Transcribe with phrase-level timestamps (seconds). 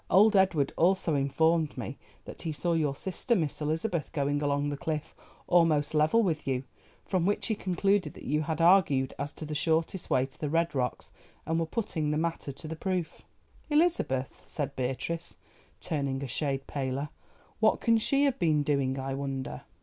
[0.09, 4.75] Old Edward also informed me that he saw your sister, Miss Elizabeth, going along the
[4.75, 5.13] cliff
[5.45, 6.63] almost level with you,
[7.05, 10.49] from which he concluded that you had argued as to the shortest way to the
[10.49, 11.11] Red Rocks
[11.45, 13.21] and were putting the matter to the proof."
[13.69, 15.37] "Elizabeth," said Beatrice,
[15.79, 17.09] turning a shade paler;
[17.59, 19.61] "what can she have been doing, I wonder."